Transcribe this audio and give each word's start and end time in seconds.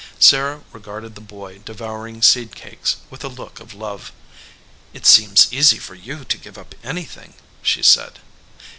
Sarah 0.17 0.63
regarded 0.71 1.13
the 1.13 1.21
boy 1.21 1.59
devouring 1.59 2.23
seed 2.23 2.55
cakes, 2.55 2.95
with 3.11 3.23
a 3.23 3.27
look 3.27 3.59
of 3.59 3.75
love. 3.75 4.11
"It 4.95 5.05
seems 5.05 5.53
easy 5.53 5.77
for 5.77 5.93
you 5.93 6.25
to 6.25 6.37
give 6.39 6.57
up 6.57 6.73
anything," 6.83 7.35
she 7.61 7.83
said. 7.83 8.17